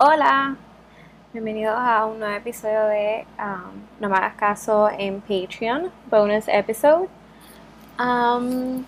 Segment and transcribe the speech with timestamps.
[0.00, 0.54] Hola,
[1.32, 7.08] bienvenidos a un nuevo episodio de um, No me hagas caso en Patreon, bonus episode.
[7.98, 8.84] Um,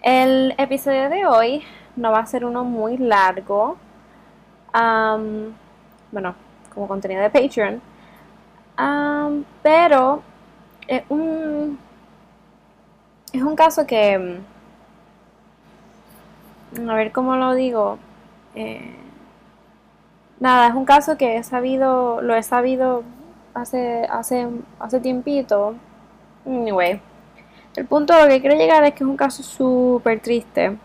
[0.00, 1.62] el episodio de hoy
[1.96, 3.76] no va a ser uno muy largo,
[4.74, 5.52] um,
[6.10, 6.34] bueno,
[6.72, 7.82] como contenido de Patreon,
[9.62, 10.22] pero
[10.88, 11.78] es un,
[13.34, 14.38] es un caso que,
[16.88, 17.98] a ver cómo lo digo,
[18.54, 18.96] eh,
[20.42, 23.04] Nada, es un caso que he sabido, lo he sabido
[23.54, 24.48] hace, hace,
[24.80, 25.76] hace tiempito.
[26.44, 27.00] Anyway,
[27.76, 30.76] el punto a lo que quiero llegar es que es un caso súper triste.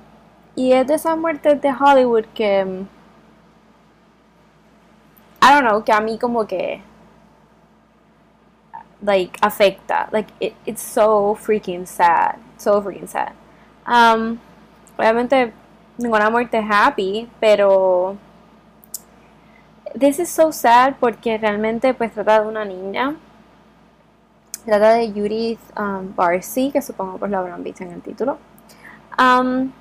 [0.56, 2.86] Y es de esas muertes de Hollywood que.
[5.42, 6.84] I don't know, que a mí como que.
[9.02, 10.08] Like, afecta.
[10.12, 10.32] Like,
[10.68, 12.36] it's so freaking sad.
[12.58, 13.32] So freaking sad.
[13.88, 14.38] Um,
[15.00, 15.52] obviamente,
[15.98, 18.18] ninguna muerte es happy, pero
[19.94, 23.16] This is so sad porque realmente pues trata de una niña.
[24.66, 28.38] Trata de Judith um, Barcy, que supongo pues lo habrán visto en el título.
[29.18, 29.72] Um,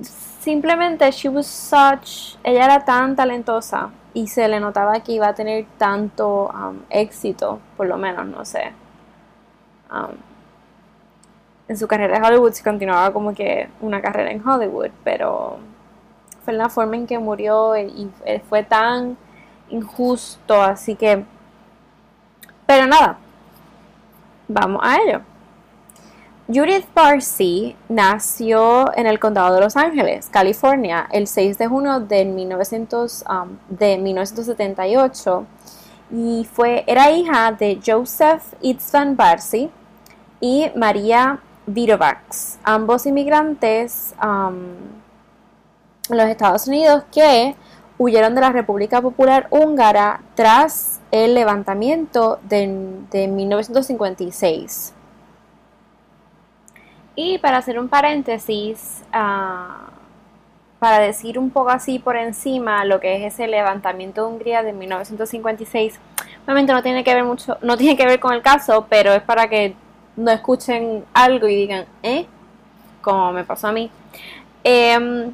[0.00, 5.34] simplemente she was such, ella era tan talentosa y se le notaba que iba a
[5.34, 8.72] tener tanto um, éxito, por lo menos, no sé.
[9.90, 10.16] Um,
[11.68, 15.58] en su carrera en Hollywood se continuaba como que una carrera en Hollywood, pero
[16.44, 18.10] fue la forma en que murió y
[18.48, 19.16] fue tan
[19.70, 21.24] injusto, así que...
[22.66, 23.18] Pero nada,
[24.48, 25.20] vamos a ello.
[26.48, 32.24] Judith Parsi nació en el condado de Los Ángeles, California, el 6 de junio de,
[32.24, 35.46] 1900, um, de 1978
[36.10, 39.70] y fue, era hija de Joseph Itzvan Barsi
[40.40, 45.01] y María Virovax, ambos inmigrantes um,
[46.08, 47.54] los Estados Unidos que
[47.98, 52.66] huyeron de la República Popular Húngara tras el levantamiento de,
[53.28, 54.94] 1956.
[57.14, 59.90] Y para hacer un paréntesis, ah,
[60.78, 64.72] para decir un poco así por encima lo que es ese levantamiento de Hungría de
[64.72, 66.00] 1956,
[66.44, 69.22] obviamente no tiene que ver mucho, no tiene que ver con el caso, pero es
[69.22, 69.76] para que
[70.16, 72.26] no escuchen algo y digan, ¿eh?
[73.00, 73.90] Como me pasó a mí.
[74.64, 75.32] Em,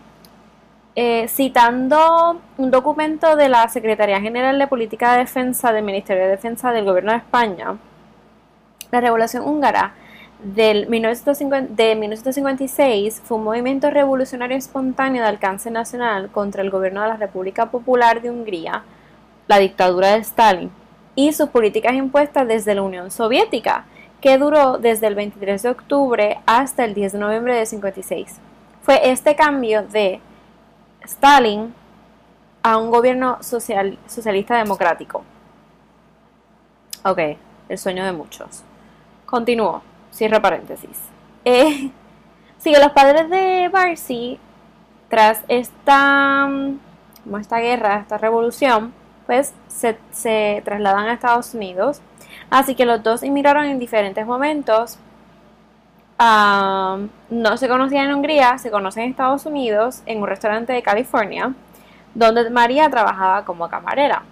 [1.01, 6.31] eh, citando un documento de la Secretaría General de Política de Defensa del Ministerio de
[6.31, 7.77] Defensa del Gobierno de España,
[8.91, 9.95] la Revolución Húngara
[10.43, 17.17] de 1956 fue un movimiento revolucionario espontáneo de alcance nacional contra el gobierno de la
[17.17, 18.83] República Popular de Hungría,
[19.47, 20.73] la dictadura de Stalin,
[21.15, 23.85] y sus políticas impuestas desde la Unión Soviética,
[24.21, 28.41] que duró desde el 23 de octubre hasta el 10 de noviembre de 56.
[28.83, 30.21] Fue este cambio de
[31.09, 31.75] Stalin
[32.63, 35.25] a un gobierno social, socialista democrático.
[37.03, 37.19] Ok,
[37.69, 38.63] el sueño de muchos.
[39.25, 39.83] Continúo,
[40.13, 40.99] cierro paréntesis.
[41.45, 41.91] Eh,
[42.59, 44.39] sigue los padres de Barcy,
[45.09, 46.47] tras esta,
[47.25, 48.93] como esta guerra, esta revolución,
[49.27, 52.03] pues se, se trasladan a Estados Unidos.
[52.51, 54.99] Así que los dos emigraron en diferentes momentos
[56.19, 61.55] no se conocían en Hungría, se conocen en Estados Unidos, en un restaurante de California,
[62.15, 64.23] donde María trabajaba como camarera.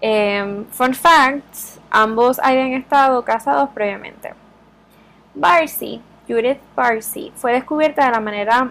[0.00, 1.44] Em, fun fact,
[1.90, 4.34] ambos habían estado casados previamente.
[5.34, 8.70] Barcy, Judith Barcy, fue descubierta de la manera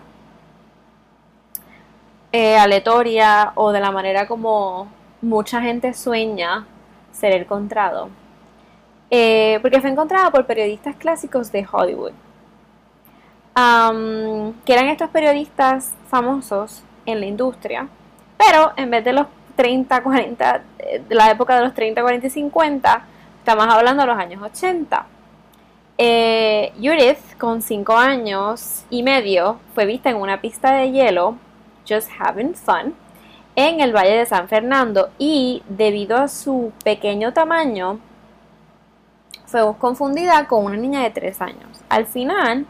[2.32, 4.88] eh, aleatoria o de la manera como
[5.22, 6.66] mucha gente sueña
[7.12, 8.10] ser encontrado
[9.16, 12.14] eh, porque fue encontrada por periodistas clásicos de Hollywood,
[14.66, 17.88] que eran estos periodistas famosos en la industria,
[18.36, 22.26] pero en vez de los 30, 40, eh, de la época de los 30, 40
[22.26, 23.06] y 50,
[23.38, 25.06] estamos hablando de los años 80.
[26.00, 31.38] Eh, Judith, con 5 años y medio, fue vista en una pista de hielo,
[31.88, 32.96] just having fun,
[33.56, 38.00] en el Valle de San Fernando y debido a su pequeño tamaño,
[39.46, 41.82] fue confundida con una niña de 3 años.
[41.90, 42.66] Al final,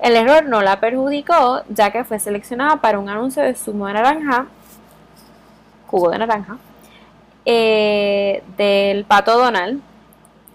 [0.00, 3.94] el error no la perjudicó, ya que fue seleccionada para un anuncio de zumo de
[3.94, 4.46] naranja,
[5.86, 6.58] jugo de naranja,
[7.44, 9.80] eh, del pato Donald,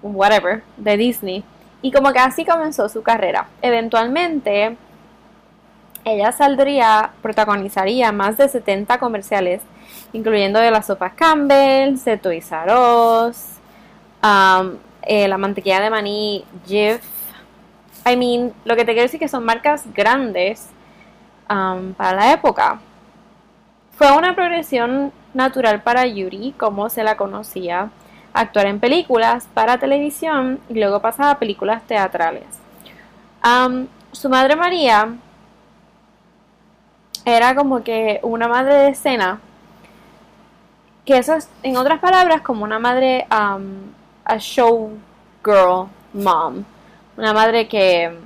[0.04, 1.44] whatever, de Disney.
[1.82, 3.48] Y como que así comenzó su carrera.
[3.62, 4.78] Eventualmente,
[6.06, 9.62] ella saldría, protagonizaría más de 70 comerciales,
[10.14, 13.38] incluyendo de las sopas Campbell, de Toys R Us,
[14.24, 17.01] um, eh, la mantequilla de maní Jif.
[18.06, 20.69] I mean, lo que te quiero decir que son marcas grandes
[21.50, 22.80] um, para la época.
[23.92, 27.89] Fue una progresión natural para Yuri, como se la conocía,
[28.33, 32.45] actuar en películas para televisión y luego pasar a películas teatrales.
[34.12, 35.15] su madre María
[37.25, 39.39] era como que una madre de escena,
[41.06, 43.92] que eso es, en otras palabras, como una madre, um,
[44.26, 44.92] a show
[45.44, 46.64] girl mom,
[47.18, 48.18] una madre que,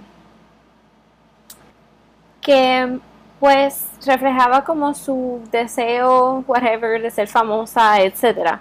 [2.41, 2.99] que
[3.39, 8.59] pues reflejaba como su deseo, whatever, de ser famosa, etc.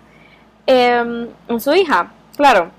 [0.67, 2.71] Em, en su hija, claro.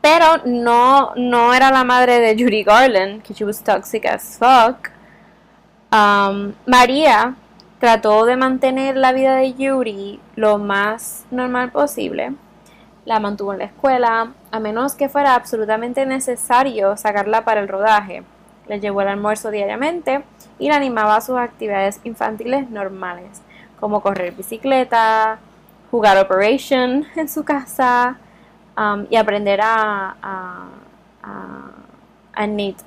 [0.00, 4.90] Pero no, no era la madre de Judy Garland, que she was toxic as fuck.
[5.92, 7.34] Um, María
[7.80, 12.34] trató de mantener la vida de Yuri lo más normal posible.
[13.06, 18.24] La mantuvo en la escuela, a menos que fuera absolutamente necesario sacarla para el rodaje.
[18.66, 20.24] Le llevó el almuerzo diariamente
[20.58, 23.42] y la animaba a sus actividades infantiles normales,
[23.78, 25.38] como correr bicicleta,
[25.92, 28.18] jugar Operation en su casa
[28.76, 30.68] um, y aprender a, a,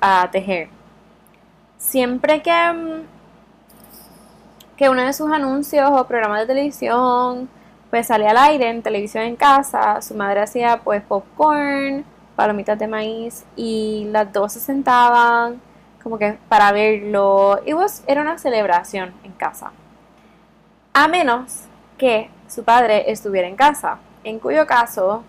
[0.02, 0.68] a, tejer.
[1.78, 3.04] Siempre que, um,
[4.76, 7.48] que uno de sus anuncios o programas de televisión
[7.90, 12.04] pues salía al aire en televisión en casa, su madre hacía pues popcorn,
[12.36, 15.60] palomitas de maíz y las dos se sentaban
[16.02, 17.60] como que para verlo.
[17.66, 19.72] It was, era una celebración en casa.
[20.94, 21.64] A menos
[21.98, 25.24] que su padre estuviera en casa, en cuyo caso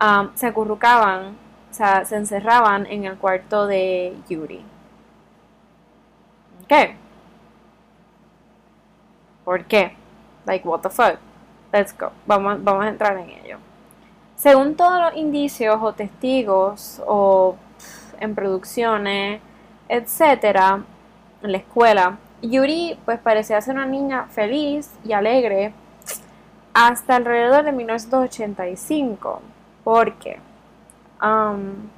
[0.00, 1.36] um, se acurrucaban,
[1.70, 4.64] o sea, se encerraban en el cuarto de Yuri.
[6.68, 6.96] ¿Qué?
[9.44, 9.96] ¿Por qué?
[10.46, 11.18] Like, what the fuck?
[11.74, 12.12] Let's go.
[12.24, 13.58] Vamos, vamos a entrar en ello.
[14.36, 17.56] Según todos los indicios o testigos o
[18.20, 19.40] en producciones,
[19.88, 20.84] etcétera,
[21.42, 25.74] en la escuela, Yuri pues parecía ser una niña feliz y alegre
[26.74, 29.42] hasta alrededor de 1985,
[29.82, 30.38] porque
[31.20, 31.88] um,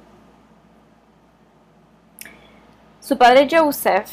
[2.99, 4.09] su padre Joseph,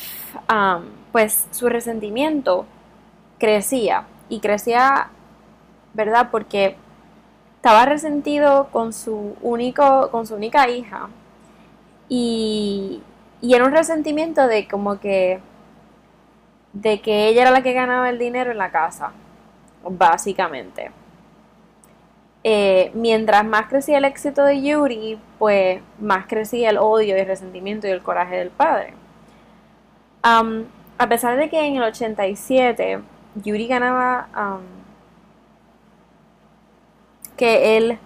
[0.52, 2.66] um, pues su resentimiento
[3.38, 5.08] crecía y crecía,
[5.94, 6.28] ¿verdad?
[6.30, 6.76] Porque
[7.56, 11.08] estaba resentido con su único, con su única hija
[12.08, 13.02] y,
[13.40, 15.40] y era un resentimiento de como que
[16.74, 19.12] de que ella era la que ganaba el dinero en la casa,
[19.88, 20.90] básicamente.
[22.42, 27.26] Eh, mientras más crecía el éxito de Yuri, pues más crecía el odio y el
[27.26, 28.92] resentimiento y el coraje del padre.
[30.22, 33.00] a pesar de que en el 87
[33.36, 34.28] Yuri ganaba
[37.36, 37.98] que él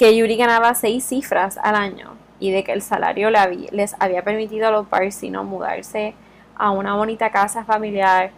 [0.00, 4.68] que Yuri ganaba seis cifras al año y de que el salario les había permitido
[4.68, 6.14] a los Barcino mudarse
[6.56, 8.30] a una bonita casa familiar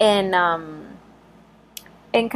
[0.00, 0.62] en, um,
[2.12, 2.28] en,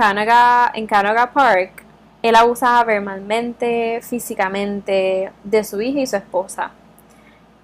[0.75, 1.85] en Park,
[2.23, 6.71] él abusaba verbalmente, físicamente de su hija y su esposa.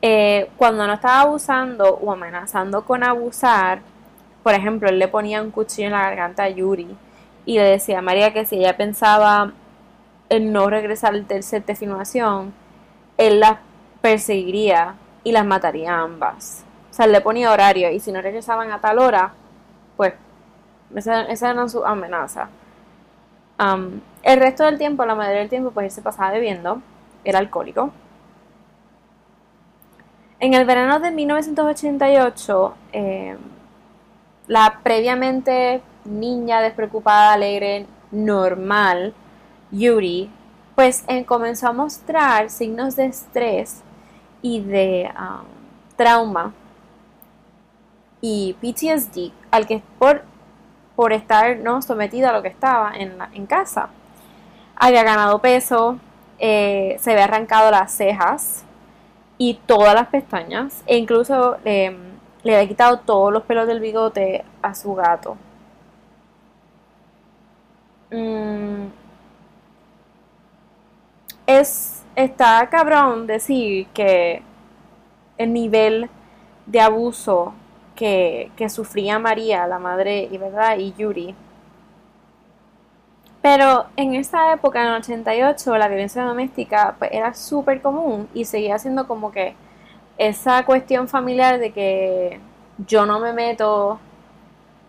[0.02, 3.80] Eh, cuando no estaba abusando o amenazando con abusar,
[4.42, 6.96] por ejemplo, él le ponía un cuchillo en la garganta a Yuri
[7.46, 9.52] y le decía a María que si ella pensaba
[10.28, 12.52] en no regresar al tercer de filmación,
[13.18, 13.58] él las
[14.00, 16.64] perseguiría y las mataría ambas.
[16.90, 19.32] O sea, él le ponía horario y si no regresaban a tal hora,
[19.96, 20.14] pues
[20.94, 22.48] esa, esa era su amenaza.
[24.22, 26.80] el resto del tiempo, la mayoría del tiempo, pues él se pasaba bebiendo,
[27.24, 27.92] era alcohólico.
[30.40, 33.38] En el verano de 1988, em,
[34.46, 39.14] la previamente niña despreocupada, alegre, normal,
[39.70, 40.30] Yuri,
[40.74, 43.82] pues eh, comenzó a mostrar signos de estrés
[44.42, 45.46] y de um,
[45.96, 46.52] trauma
[48.20, 50.22] y PTSD al que por,
[50.96, 51.82] por estar ¿no?
[51.82, 53.88] sometida a lo que estaba en, en casa.
[54.76, 55.98] Había ganado peso,
[56.38, 58.64] eh, se había arrancado las cejas
[59.38, 61.96] y todas las pestañas e incluso em,
[62.42, 65.36] le había quitado todos los pelos del bigote a su gato.
[68.10, 68.86] Mm,
[71.46, 74.42] es, está cabrón decir que
[75.38, 76.08] el nivel
[76.66, 77.54] de abuso
[77.94, 81.34] que, sufría María, la madre y verdad, y Yuri.
[83.42, 88.46] Pero en esa época, en el 88, la violencia doméstica pues, era súper común y
[88.46, 89.54] seguía siendo como que
[90.16, 92.40] esa cuestión familiar de que
[92.86, 93.98] yo no me meto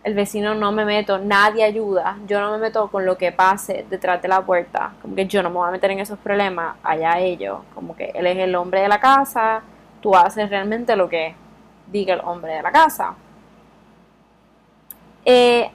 [0.06, 3.84] el vecino no me meto, nadie ayuda, yo no me meto con lo que pase
[3.90, 6.76] detrás de la puerta, como que yo no me voy a meter en esos problemas,
[6.84, 9.62] allá ellos, como que él es el hombre de la casa,
[10.00, 11.34] tú haces realmente lo que
[11.90, 13.16] diga el hombre de la casa.
[15.24, 15.72] Eh,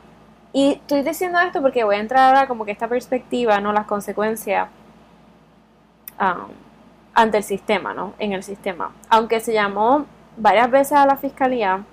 [0.54, 3.74] y estoy diciendo esto porque voy a entrar ahora como que esta perspectiva, ¿no?
[3.74, 4.70] Las consecuencias
[6.22, 6.54] um,
[7.14, 8.14] ante el sistema, ¿no?
[8.18, 8.94] En el sistema.
[9.10, 10.06] Aunque se llamó
[10.38, 11.84] varias veces a la fiscalía,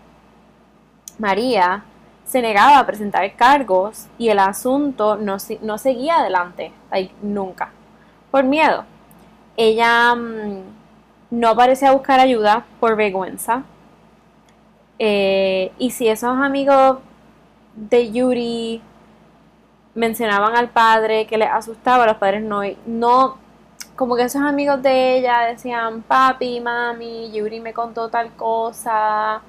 [1.18, 1.82] María
[2.28, 6.72] se negaba a presentar cargos y el asunto no, no seguía adelante,
[7.22, 7.70] nunca,
[8.30, 8.84] por miedo.
[9.56, 10.60] Ella mm,
[11.30, 13.62] no parecía buscar ayuda por vergüenza.
[14.98, 16.98] Eh, y si esos amigos
[17.74, 18.82] de Yuri
[19.94, 23.38] mencionaban al padre que le asustaba, los padres no, no,
[23.96, 29.40] como que esos amigos de ella decían, papi, mami, Yuri me contó tal cosa.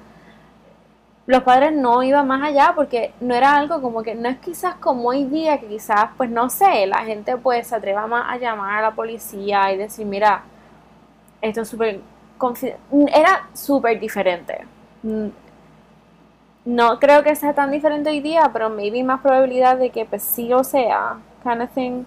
[1.30, 4.74] Los padres no iban más allá porque no era algo como que, no es quizás
[4.76, 8.36] como hoy día que quizás, pues no sé, la gente pues se atreva más a
[8.36, 10.42] llamar a la policía y decir, mira,
[11.40, 12.00] esto es súper,
[13.14, 14.66] era súper diferente
[16.64, 20.22] no creo que sea tan diferente hoy día, pero maybe más probabilidad de que pues
[20.22, 22.04] sí lo sea, kind of thing.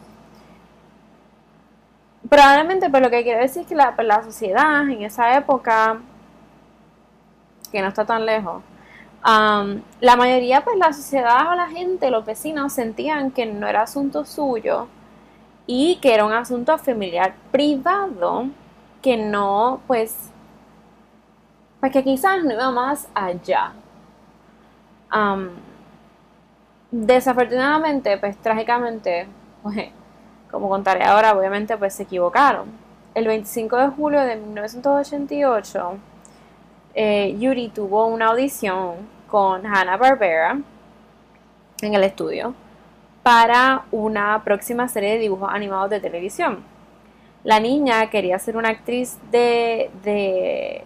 [2.30, 5.98] Probablemente, pero lo que quiero decir es que la, pues, la sociedad en esa época,
[7.72, 8.64] que no está tan lejos,
[9.26, 13.84] um, la mayoría, pues la sociedad o la gente, los vecinos, sentían que no era
[13.84, 14.88] asunto suyo
[15.68, 18.48] y que era un asunto familiar privado
[19.02, 20.30] que no, pues,
[21.80, 23.74] pues que quizás no iba más allá
[26.92, 29.28] desafortunadamente, pues trágicamente,
[29.62, 29.90] pues,
[30.52, 32.68] como contaré ahora, obviamente pues se equivocaron.
[33.16, 35.98] El 25 de julio de 1988,
[36.96, 40.60] eh, Yuri tuvo una audición con Hanna Barbera
[41.82, 42.54] en el estudio
[43.24, 46.64] para una próxima serie de dibujos animados de televisión.
[47.44, 50.84] La niña quería ser una actriz de, de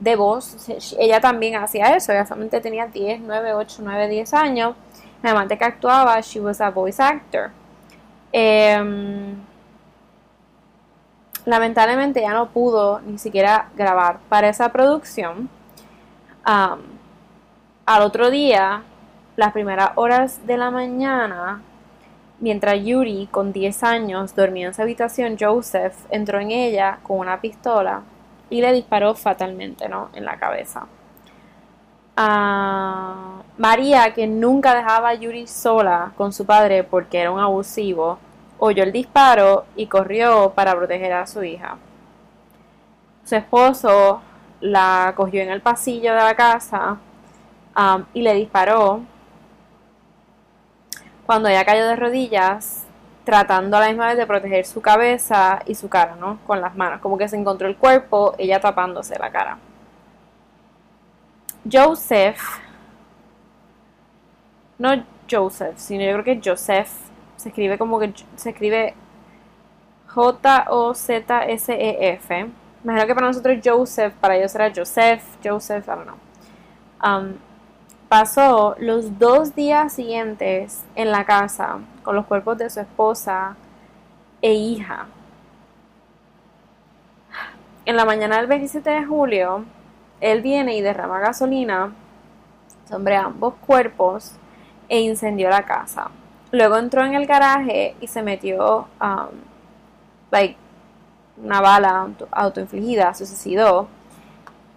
[0.00, 0.66] de voz,
[0.98, 4.74] ella también hacía eso, ella solamente tenía 10, 9, 8, 9, 10 años,
[5.22, 7.50] además de que actuaba, she was a voice actor.
[8.32, 9.36] Em,
[11.44, 15.50] lamentablemente ya no pudo ni siquiera grabar para esa producción.
[17.86, 18.82] Al otro día,
[19.36, 21.60] las primeras horas de la mañana,
[22.40, 27.40] mientras Yuri, con 10 años, dormía en su habitación, Joseph entró en ella con una
[27.40, 28.02] pistola
[28.48, 30.08] y le disparó fatalmente ¿no?
[30.14, 30.86] en la cabeza.
[32.16, 38.18] a María, que nunca dejaba a Yuri sola con su padre porque era un abusivo,
[38.58, 41.76] oyó el disparo y corrió para proteger a su hija.
[43.24, 44.20] Su esposo
[44.60, 46.98] la cogió en el pasillo de la casa
[48.12, 49.02] y le disparó.
[51.26, 52.86] Cuando ella cayó de rodillas,
[53.24, 56.38] tratando a la misma vez de proteger su cabeza y su cara, ¿no?
[56.46, 59.58] Con las manos, como que se encontró el cuerpo, ella tapándose la cara.
[61.70, 62.40] Joseph,
[64.78, 66.90] no Joseph, sino yo creo que Joseph,
[67.36, 68.94] se escribe como que se escribe
[70.08, 71.26] J-O-Z-S-E-F.
[72.84, 76.18] Imagino que para nosotros Joseph, para ellos era Joseph, Joseph, I don't know.
[78.14, 83.56] Pasó los dos días siguientes en la casa con los cuerpos de su esposa
[84.40, 85.08] e hija.
[87.84, 89.64] En la mañana del 27 de julio,
[90.20, 91.92] él viene y derrama gasolina
[92.88, 94.36] sobre ambos cuerpos
[94.88, 96.12] e incendió la casa.
[96.52, 99.34] Luego entró en el garaje y se metió um,
[100.30, 100.56] like,
[101.42, 103.88] una bala autoinfligida, suicidó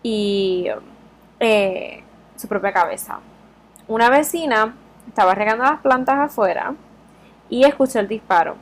[0.01, 0.69] y
[1.39, 2.03] eh,
[2.37, 3.19] su propia cabeza.
[3.87, 4.75] Una vecina
[5.07, 6.73] estaba regando las plantas afuera
[7.49, 8.55] y escuchó el disparo.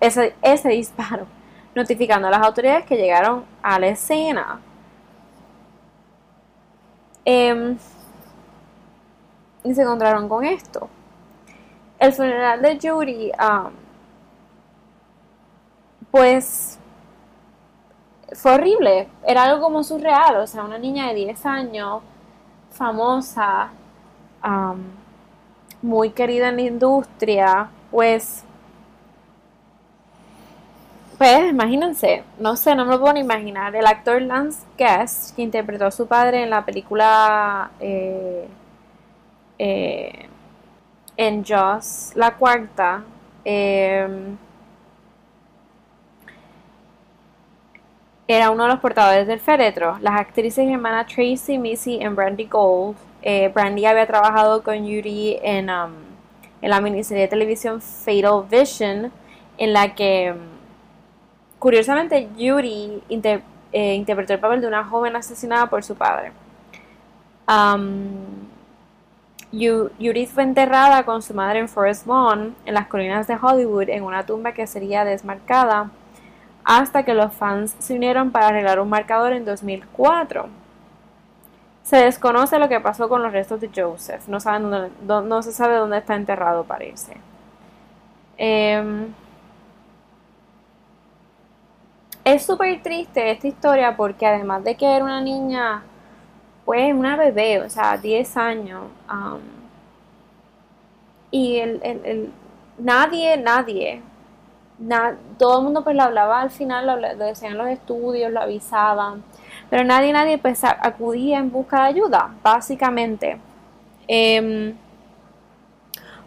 [0.00, 1.26] Ese, ese disparo,
[1.74, 4.60] notificando a las autoridades que llegaron a la escena.
[7.24, 7.78] Em,
[9.62, 10.88] y se encontraron con esto.
[11.98, 13.32] El funeral de Judy,
[16.10, 16.78] pues,
[18.34, 19.08] fue horrible.
[19.26, 20.36] Era algo como surreal.
[20.36, 22.02] O sea, una niña de 10 años
[22.74, 23.70] famosa,
[25.82, 28.42] muy querida en la industria, pues,
[31.18, 33.76] pues imagínense, no sé, no me lo puedo ni imaginar.
[33.76, 38.48] El actor Lance Guest, que interpretó a su padre en la película eh,
[39.58, 40.28] eh,
[41.16, 43.04] en Jaws, la cuarta,
[43.44, 44.08] eh,
[48.26, 49.98] era uno de los portadores del féretro.
[50.00, 52.96] Las actrices hermanas Tracy, Missy y Brandy Gold.
[53.22, 55.92] Eh, Brandy había trabajado con Yuri en, um,
[56.62, 59.12] la miniserie de televisión Fatal Vision,
[59.58, 60.38] en la que, um,
[61.58, 63.02] curiosamente, Yuri
[63.72, 66.32] eh, interpretó el papel de una joven asesinada por su padre.
[67.46, 68.44] Um,
[69.52, 74.02] Judith fue enterrada con su madre en Forest Lawn, en las colinas de Hollywood, en
[74.02, 75.90] una tumba que sería desmarcada,
[76.64, 80.48] hasta que los fans se unieron para arreglar un marcador en 2004.
[81.82, 84.40] Se desconoce lo que pasó con los restos de Joseph, no,
[85.42, 87.16] se sabe dónde está enterrado, parece.
[88.38, 89.12] Em,
[92.24, 95.82] es súper triste esta historia porque además de que era una niña
[96.64, 98.84] pues una bebé, o sea, 10 años.
[101.30, 102.32] Y el, el,
[102.78, 104.00] nadie, nadie,
[105.38, 109.22] todo el mundo pues lo hablaba al final, lo, decían los estudios, lo avisaban,
[109.70, 113.38] pero nadie, nadie pues acudía en busca de ayuda, básicamente.
[114.08, 114.74] Em,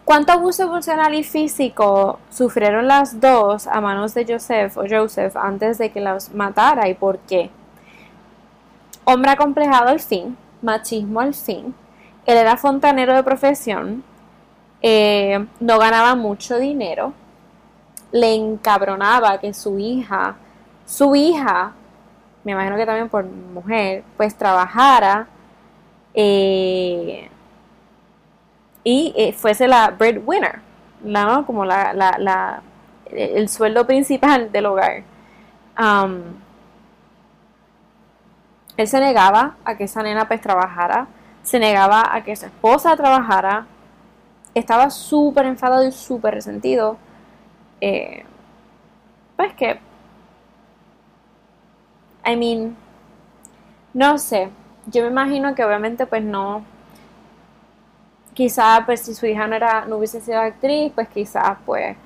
[0.04, 5.76] ¿Cuánto abuso emocional y físico sufrieron las dos a manos de Joseph o Joseph antes
[5.76, 7.50] de que las matara y por qué?
[9.04, 11.74] Hombre acomplejado al fin, machismo al fin.
[12.24, 14.02] Él era fontanero de profesión,
[14.80, 17.12] eh, no ganaba mucho dinero,
[18.12, 20.36] le encabronaba que su hija,
[20.86, 21.72] su hija,
[22.44, 25.26] me imagino que también por mujer, pues trabajara
[26.14, 27.28] eh,
[28.84, 30.60] y eh, fuese la breadwinner,
[31.02, 31.44] ¿no?
[31.44, 32.62] como la, la,
[33.10, 35.02] el sueldo principal del hogar.
[35.78, 36.22] Um,
[38.76, 41.08] él se negaba a que esa nena pues trabajara,
[41.42, 43.66] se negaba a que su esposa trabajara,
[44.54, 46.96] estaba súper enfadado y súper resentido.
[47.80, 48.24] Eh,
[49.36, 49.78] pues que,
[52.26, 52.76] I mean,
[53.94, 54.50] no sé,
[54.86, 56.64] yo me imagino que obviamente pues no,
[58.34, 61.96] quizás pues si su hija no era, no hubiese sido actriz, pues quizás pues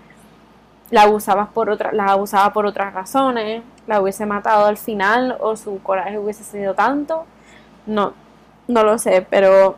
[0.91, 5.57] la abusaba por otra, la abusaba por otras razones, la hubiese matado al final o
[5.57, 7.25] su coraje hubiese sido tanto.
[7.87, 8.14] No,
[8.69, 9.76] no lo sé, pero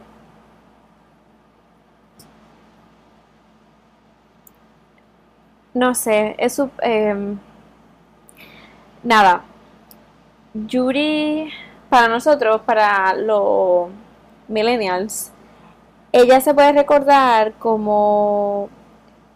[5.74, 7.36] no sé, es eh,
[9.02, 9.44] nada.
[10.54, 11.50] Yuri,
[11.88, 13.88] para nosotros, para los
[14.48, 15.32] millennials,
[16.12, 18.68] ella se puede recordar como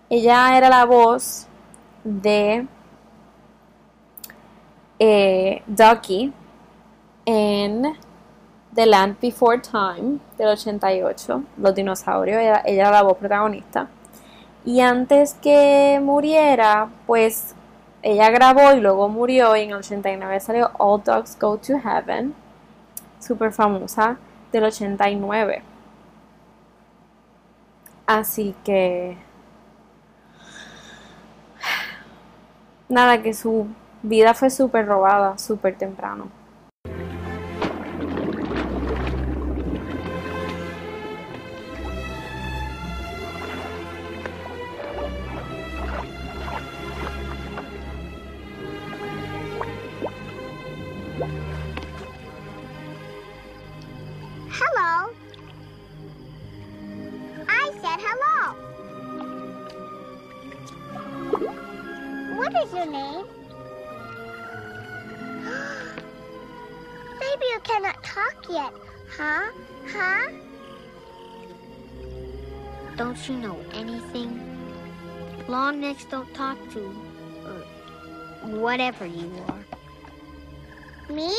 [0.09, 1.49] ella era la voz
[2.05, 2.67] de
[4.99, 6.33] eh, Ducky
[7.27, 7.95] en
[8.75, 13.89] The Land Before Time del 88, Los dinosaurios, ella, era la voz protagonista.
[14.69, 17.55] Y antes que muriera, pues
[18.03, 22.35] ella grabó y luego murió y en el 89 salió All Dogs Go to Heaven,
[23.19, 24.19] súper famosa,
[24.53, 25.63] del 89.
[28.07, 29.17] Así que...
[32.91, 33.69] Nada, que su
[34.03, 36.29] vida fue súper robada, súper temprano.
[73.59, 74.41] Know anything?
[75.49, 76.81] Long necks don't talk to,
[77.45, 77.63] or
[78.59, 79.65] whatever you are.
[81.15, 81.35] Me?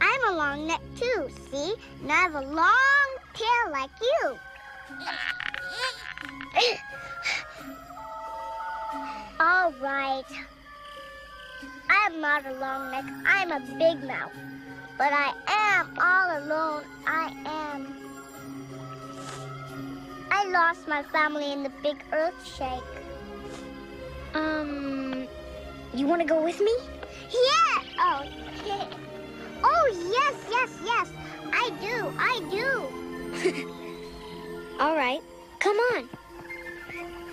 [0.00, 1.74] I'm a long neck too, see?
[2.02, 4.38] And I have a long tail like you.
[9.40, 10.24] All right.
[11.90, 13.04] I am not a long neck.
[13.26, 14.32] I'm a big mouth.
[14.98, 16.84] But I am all alone.
[17.06, 18.07] I am.
[20.38, 22.80] I lost my family in the big earth shake.
[24.34, 25.26] Um,
[25.92, 26.72] you want to go with me?
[27.32, 27.82] Yeah.
[27.98, 28.22] Oh.
[29.64, 31.10] oh yes, yes, yes.
[31.52, 32.12] I do.
[32.16, 32.86] I do.
[34.80, 35.20] All right.
[35.58, 36.08] Come on.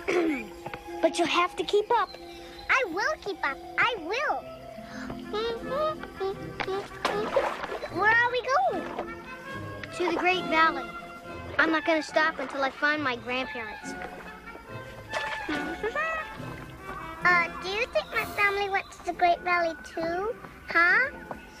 [1.00, 2.08] but you'll have to keep up.
[2.68, 3.56] I will keep up.
[3.78, 4.42] I will.
[7.92, 9.14] Where are we going?
[9.96, 10.90] To the Great Valley.
[11.58, 13.92] I'm not going to stop until I find my grandparents.
[17.24, 20.34] uh, do you think my family went to the Great Valley too?
[20.68, 21.10] Huh?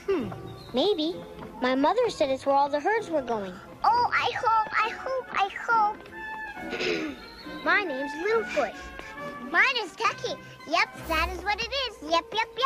[0.06, 0.28] Hmm,
[0.74, 1.16] maybe.
[1.62, 3.54] My mother said it's where all the herds were going.
[3.82, 7.16] Oh, I hope, I hope, I hope.
[7.64, 8.74] my name's Littlefoot.
[9.50, 10.34] Mine is Tucky.
[10.68, 12.10] Yep, that is what it is.
[12.10, 12.65] Yep, yep, yep.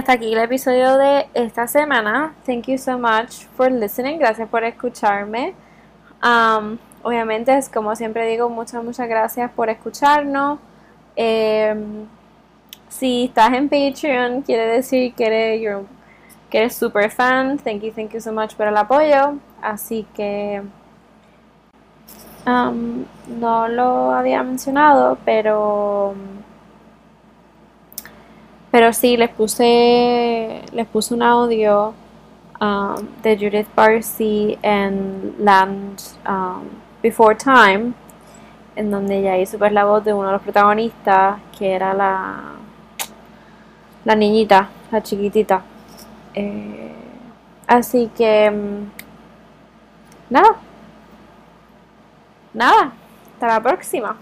[0.00, 2.34] Hasta aquí el episodio de esta semana.
[2.46, 4.18] Thank you so much for listening.
[4.18, 5.54] Gracias por escucharme.
[6.22, 10.58] Um, obviamente, es como siempre digo, muchas, muchas gracias por escucharnos.
[11.16, 12.06] Em,
[12.88, 15.86] si estás en Patreon, quiere decir que eres,
[16.48, 17.58] que eres super fan.
[17.58, 19.34] Thank you, thank you so much por el apoyo.
[19.60, 20.62] Así que
[22.46, 23.04] um,
[23.38, 26.14] no lo había mencionado, pero
[28.70, 31.92] pero sí les puse les puse un audio
[32.60, 36.62] um, de Judith Barcy en Land um,
[37.02, 37.92] Before Time,
[38.76, 42.60] en donde ella hizo pues la voz de uno de los protagonistas, que era la
[44.04, 45.62] la niñita, la chiquitita.
[46.34, 46.94] Eh,
[47.66, 48.90] así que mm,
[50.30, 50.56] nada,
[52.54, 52.92] nada,
[53.34, 54.16] hasta la próxima.